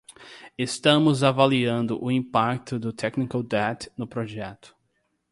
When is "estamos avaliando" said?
0.57-2.03